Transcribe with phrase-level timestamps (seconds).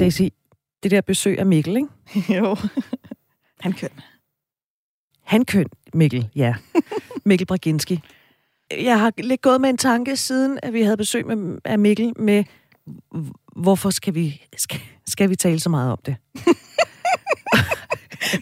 [0.00, 0.22] Daisy,
[0.82, 1.88] det der besøg af Mikkel, ikke?
[2.38, 2.56] jo.
[3.60, 3.88] Han køn.
[5.22, 6.54] Han køn, Mikkel, ja.
[7.24, 8.00] Mikkel Braginski.
[8.70, 12.12] Jeg har lidt gået med en tanke, siden at vi havde besøg med, af Mikkel,
[12.16, 12.44] med
[13.56, 16.16] hvorfor skal vi, skal, skal vi tale så meget om det?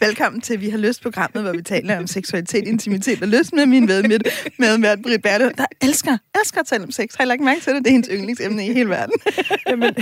[0.01, 3.67] Velkommen til Vi har lyst programmet, hvor vi taler om seksualitet, intimitet og lyst med
[3.67, 4.19] min ved med,
[4.59, 7.15] med, med Britt Bertel, der elsker, elsker at tale om sex.
[7.15, 7.85] Har I lagt mærke til det?
[7.85, 9.15] Det er hendes yndlingsemne i hele verden.
[9.69, 9.95] Jamen,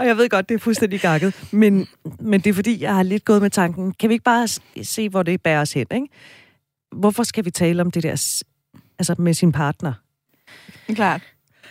[0.00, 1.86] og jeg ved godt, det er fuldstændig gakket, men,
[2.20, 4.48] men det er fordi, jeg har lidt gået med tanken, kan vi ikke bare
[4.82, 6.06] se, hvor det bærer os hen, ikke?
[6.96, 8.42] Hvorfor skal vi tale om det der
[8.98, 9.92] altså med sin partner?
[10.94, 11.22] Klart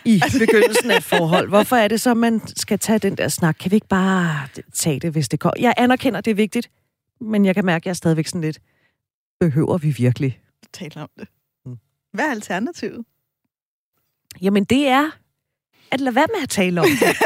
[0.04, 1.48] i begyndelsen af et forhold.
[1.48, 3.56] Hvorfor er det så, man skal tage den der snak?
[3.60, 5.54] Kan vi ikke bare tage det, hvis det kommer?
[5.60, 6.70] Jeg anerkender, det er vigtigt,
[7.20, 8.58] men jeg kan mærke, at jeg er stadigvæk sådan lidt,
[9.40, 10.40] behøver vi virkelig?
[10.72, 11.28] Tale om det.
[11.66, 11.78] Mm.
[12.12, 13.04] Hvad er alternativet?
[14.42, 15.10] Jamen, det er
[15.90, 17.16] at lade være med at tale om det.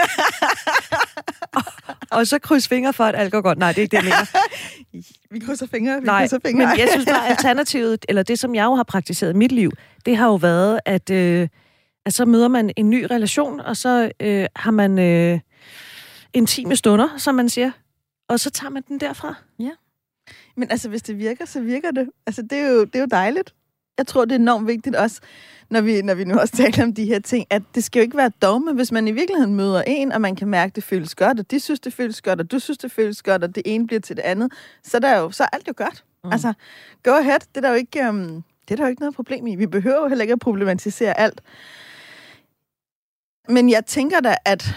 [1.56, 1.62] og,
[2.10, 3.58] og så kryds fingre for, at alt går godt.
[3.58, 5.02] Nej, det er ikke det, jeg mener.
[5.30, 6.66] vi krydser fingre, vi Nej, krydser fingre.
[6.66, 9.70] men jeg synes bare, alternativet, eller det, som jeg jo har praktiseret i mit liv,
[10.06, 11.48] det har jo været, at, øh,
[12.06, 15.40] at så møder man en ny relation, og så øh, har man øh,
[16.32, 17.70] intime stunder, som man siger,
[18.28, 19.34] og så tager man den derfra.
[19.58, 19.70] Ja.
[20.56, 22.10] Men altså, hvis det virker, så virker det.
[22.26, 23.54] Altså, det er jo, det er jo dejligt.
[23.98, 25.20] Jeg tror, det er enormt vigtigt også,
[25.70, 28.02] når vi, når vi nu også taler om de her ting, at det skal jo
[28.02, 30.84] ikke være dogme, hvis man i virkeligheden møder en, og man kan mærke, at det
[30.84, 33.54] føles godt, og de synes, det føles godt, og du synes, det føles godt, og
[33.54, 34.52] det ene bliver til det andet,
[34.82, 36.04] så, der er, jo, så er alt jo godt.
[36.24, 36.32] Mm.
[36.32, 36.52] Altså,
[37.02, 37.40] go ahead.
[37.40, 39.56] Det er der jo ikke, um, det er der jo ikke noget problem i.
[39.56, 41.40] Vi behøver jo heller ikke at problematisere alt.
[43.48, 44.74] Men jeg tænker da, at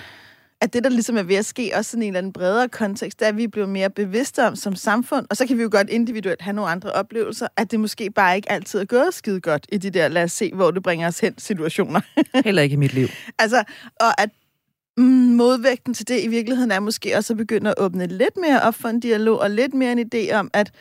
[0.62, 3.20] at det, der ligesom er ved at ske, også sådan en eller anden bredere kontekst,
[3.20, 5.62] det er, at vi er blevet mere bevidste om som samfund, og så kan vi
[5.62, 9.14] jo godt individuelt have nogle andre oplevelser, at det måske bare ikke altid er gået
[9.14, 12.02] skide godt i de der, lad os se, hvor det bringer os hen situationer.
[12.46, 13.08] Heller ikke i mit liv.
[13.40, 13.64] altså,
[14.00, 14.30] og at
[14.98, 15.04] mm,
[15.36, 18.76] modvægten til det i virkeligheden er måske også at begynde at åbne lidt mere op
[18.76, 20.72] for en dialog, og lidt mere en idé om, at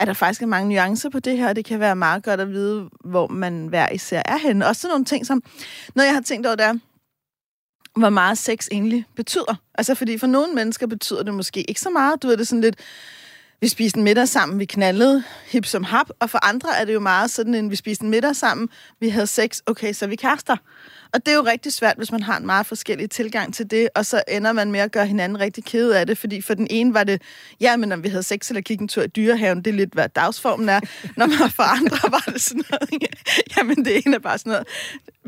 [0.00, 2.40] at der faktisk er mange nuancer på det her, og det kan være meget godt
[2.40, 4.66] at vide, hvor man hver især er henne.
[4.66, 5.42] Også sådan nogle ting, som
[5.94, 6.74] noget jeg har tænkt over, der
[7.98, 9.54] hvor meget sex egentlig betyder.
[9.74, 12.22] Altså, fordi for nogle mennesker betyder det måske ikke så meget.
[12.22, 12.76] Du ved, det er sådan lidt,
[13.60, 16.94] vi spiste en middag sammen, vi knaldede hip som hap, og for andre er det
[16.94, 18.68] jo meget sådan en, vi spiste en middag sammen,
[19.00, 20.56] vi havde sex, okay, så vi kaster.
[21.14, 23.88] Og det er jo rigtig svært, hvis man har en meget forskellig tilgang til det,
[23.94, 26.66] og så ender man med at gøre hinanden rigtig ked af det, fordi for den
[26.70, 27.22] ene var det,
[27.60, 29.92] ja, men om vi havde sex eller gik en tur i dyrehaven, det er lidt,
[29.92, 30.80] hvad dagsformen er.
[31.16, 32.90] Når man for andre var det sådan noget,
[33.56, 34.66] jamen det ene er bare sådan noget,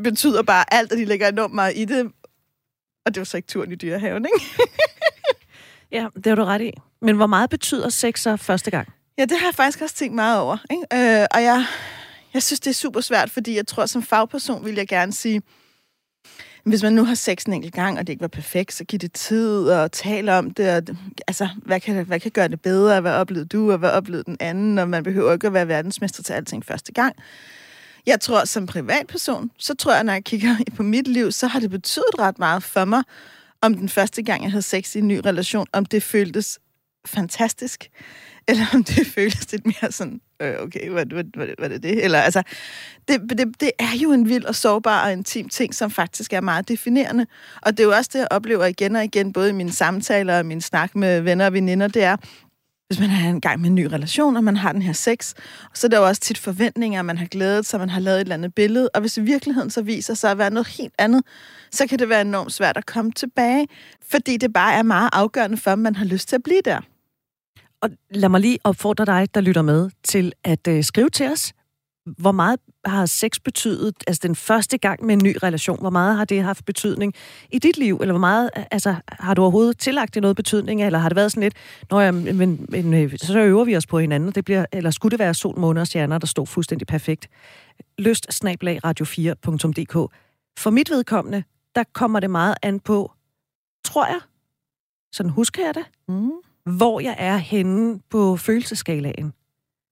[0.03, 2.11] betyder bare alt, og de lægger enormt meget i det,
[3.05, 4.45] og det var så ikke turen i dyrehaven, ikke?
[5.97, 6.71] ja, det har du ret i.
[7.01, 8.93] Men hvor meget betyder sex så første gang?
[9.17, 10.57] Ja, det har jeg faktisk også tænkt meget over.
[10.71, 10.83] Ikke?
[11.21, 11.65] Øh, og jeg,
[12.33, 15.41] jeg synes, det er super svært, fordi jeg tror, som fagperson vil jeg gerne sige,
[16.63, 18.99] hvis man nu har sex en enkelt gang, og det ikke var perfekt, så giv
[18.99, 20.75] det tid og tale om det.
[20.75, 20.95] Og,
[21.27, 23.01] altså, hvad kan, hvad kan gøre det bedre?
[23.01, 24.79] Hvad oplevede du, og hvad oplevede den anden?
[24.79, 27.15] Og man behøver ikke at være verdensmester til alting første gang.
[28.05, 31.59] Jeg tror, som privatperson, så tror jeg, når jeg kigger på mit liv, så har
[31.59, 33.03] det betydet ret meget for mig,
[33.61, 36.59] om den første gang, jeg havde sex i en ny relation, om det føltes
[37.05, 37.89] fantastisk,
[38.49, 42.03] eller om det føltes lidt mere sådan, øh, okay, hvad, hvad, hvad, hvad er det?
[42.03, 42.43] Eller, altså,
[43.07, 46.41] det, det, det er jo en vild og sårbar og intim ting, som faktisk er
[46.41, 47.25] meget definerende.
[47.61, 50.37] Og det er jo også det, jeg oplever igen og igen, både i mine samtaler
[50.37, 52.17] og min snak med venner og veninder, det er,
[52.91, 55.33] hvis man er en gang med en ny relation, og man har den her sex,
[55.73, 58.21] så er der jo også tit forventninger, man har glædet sig, man har lavet et
[58.21, 61.23] eller andet billede, og hvis i virkeligheden så viser sig at være noget helt andet,
[61.71, 63.67] så kan det være enormt svært at komme tilbage,
[64.11, 66.81] fordi det bare er meget afgørende for, om man har lyst til at blive der.
[67.81, 71.53] Og lad mig lige opfordre dig, der lytter med, til at øh, skrive til os,
[72.05, 76.17] hvor meget har sex betydet, altså den første gang med en ny relation, hvor meget
[76.17, 77.13] har det haft betydning
[77.49, 80.99] i dit liv, eller hvor meget, altså har du overhovedet tillagt det noget betydning, eller
[80.99, 81.53] har det været sådan lidt,
[81.91, 85.11] når jeg, men, men, øh, så øver vi os på hinanden, det bliver, eller skulle
[85.11, 87.29] det være sol, måne og stjerner, der stod fuldstændig perfekt?
[87.97, 90.13] Lyst snablag radio4.dk.
[90.57, 91.43] For mit vedkommende,
[91.75, 93.11] der kommer det meget an på,
[93.85, 94.19] tror jeg,
[95.11, 96.31] sådan husker jeg det, mm.
[96.77, 99.33] hvor jeg er henne på følelseskalaen.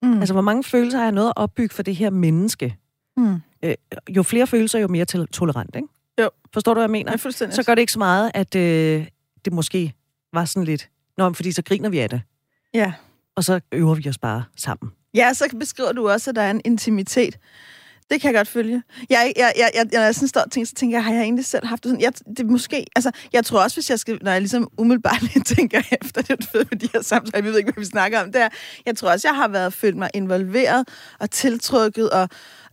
[0.04, 0.20] Mm.
[0.20, 2.78] Altså, hvor mange følelser har jeg noget at opbygge for det her menneske?
[3.18, 3.36] Mm.
[3.64, 3.76] Øh,
[4.10, 5.88] jo flere følelser, jo mere tolerant, ikke?
[6.22, 6.30] Jo.
[6.54, 7.12] Forstår du, hvad jeg mener?
[7.12, 9.08] Ja, så gør det ikke så meget, at øh,
[9.46, 9.94] det måske
[10.34, 10.90] var sådan lidt...
[11.18, 12.22] Nå, fordi så griner vi af det.
[12.74, 12.94] Ja.
[13.36, 14.92] Og så øver vi os bare sammen.
[15.14, 17.38] Ja, så beskriver du også, at der er en intimitet.
[18.10, 18.84] Det kan jeg godt følge.
[19.10, 21.22] Jeg, jeg, jeg, jeg, når jeg sådan står og tænker, så tænker jeg, har jeg
[21.22, 22.02] egentlig selv haft det sådan?
[22.02, 25.22] Jeg, det måske, altså, jeg tror også, hvis jeg skal, når jeg ligesom umiddelbart
[25.58, 28.32] tænker efter, det er med de her samtaler, vi ved ikke, hvad vi snakker om,
[28.32, 28.50] det er,
[28.86, 30.90] jeg tror også, jeg har været følt mig involveret
[31.20, 32.30] og tiltrykket og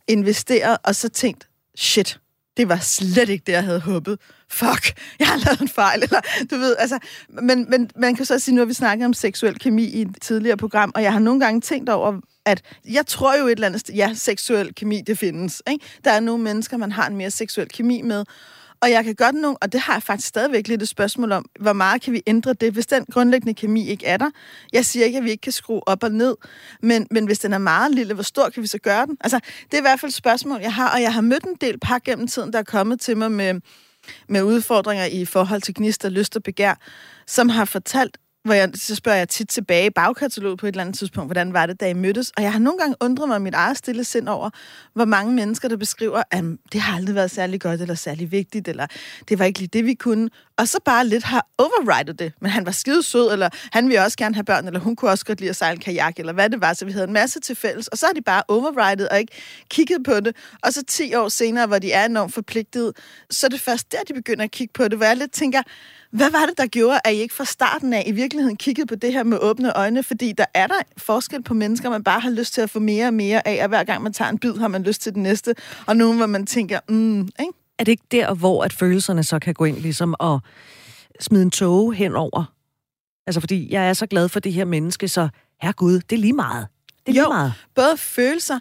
[0.08, 2.18] investeret, og så tænkt, shit,
[2.56, 4.18] det var slet ikke det, jeg havde håbet.
[4.48, 6.02] Fuck, jeg har lavet en fejl.
[6.02, 6.20] Eller,
[6.50, 6.98] du ved, altså,
[7.28, 10.16] men, men man kan så sige, nu har vi snakket om seksuel kemi i et
[10.20, 13.66] tidligere program, og jeg har nogle gange tænkt over, at jeg tror jo et eller
[13.66, 15.62] andet sted, ja, seksuel kemi, det findes.
[15.70, 15.84] Ikke?
[16.04, 18.24] Der er nogle mennesker, man har en mere seksuel kemi med,
[18.86, 21.44] og jeg kan godt nu, og det har jeg faktisk stadigvæk lidt et spørgsmål om,
[21.60, 24.30] hvor meget kan vi ændre det, hvis den grundlæggende kemi ikke er der?
[24.72, 26.36] Jeg siger ikke, at vi ikke kan skrue op og ned,
[26.82, 29.16] men, men hvis den er meget lille, hvor stor kan vi så gøre den?
[29.20, 31.56] Altså, det er i hvert fald et spørgsmål, jeg har, og jeg har mødt en
[31.60, 33.60] del par gennem tiden, der er kommet til mig med,
[34.28, 36.74] med udfordringer i forhold til gnister, lyst og begær,
[37.26, 40.80] som har fortalt, hvor jeg, så spørger jeg tit tilbage i bagkataloget på et eller
[40.80, 42.32] andet tidspunkt, hvordan var det, da I mødtes?
[42.36, 44.50] Og jeg har nogle gange undret mig mit eget stille sind over,
[44.94, 48.68] hvor mange mennesker, der beskriver, at det har aldrig været særlig godt eller særlig vigtigt,
[48.68, 48.86] eller
[49.28, 50.30] det var ikke lige det, vi kunne.
[50.58, 52.32] Og så bare lidt har overridet det.
[52.40, 55.10] Men han var skide sød, eller han ville også gerne have børn, eller hun kunne
[55.10, 56.72] også godt lide at sejle kajak, eller hvad det var.
[56.72, 57.88] Så vi havde en masse til fælles.
[57.88, 59.32] Og så har de bare overridet og ikke
[59.70, 60.36] kigget på det.
[60.62, 62.92] Og så 10 år senere, hvor de er enormt forpligtet,
[63.30, 65.62] så er det først der, de begynder at kigge på det, hvor jeg lidt tænker,
[66.10, 68.94] hvad var det, der gjorde, at I ikke fra starten af i virkeligheden kiggede på
[68.94, 70.02] det her med åbne øjne?
[70.02, 73.06] Fordi der er der forskel på mennesker, man bare har lyst til at få mere
[73.06, 75.22] og mere af, og hver gang man tager en bid, har man lyst til den
[75.22, 75.54] næste.
[75.86, 77.52] Og nogen, hvor man tænker, mm, ikke?
[77.78, 80.40] Er det ikke der, hvor at følelserne så kan gå ind ligesom og
[81.20, 82.52] smide en tog henover?
[83.26, 85.28] Altså, fordi jeg er så glad for det her menneske, så
[85.62, 86.66] herregud, det er lige meget.
[87.06, 87.52] Det er jo, lige meget.
[87.74, 88.58] både følelser,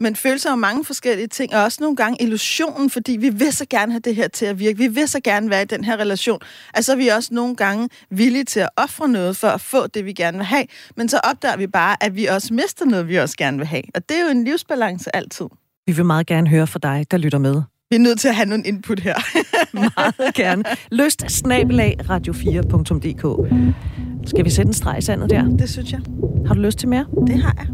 [0.00, 3.66] men følelser er mange forskellige ting, og også nogle gange illusionen, fordi vi vil så
[3.70, 4.78] gerne have det her til at virke.
[4.78, 6.38] Vi vil så gerne være i den her relation.
[6.74, 10.04] Altså, vi er også nogle gange villige til at ofre noget for at få det,
[10.04, 10.64] vi gerne vil have.
[10.96, 13.82] Men så opdager vi bare, at vi også mister noget, vi også gerne vil have.
[13.94, 15.46] Og det er jo en livsbalance altid.
[15.86, 17.62] Vi vil meget gerne høre fra dig, der lytter med.
[17.90, 19.14] Vi er nødt til at have nogle input her.
[19.96, 20.64] meget gerne.
[20.92, 23.50] Lyst snabelag radio4.dk.
[24.28, 25.44] Skal vi sætte en streg i sandet der?
[25.48, 26.00] Det synes jeg.
[26.46, 27.06] Har du lyst til mere?
[27.26, 27.66] Det har jeg.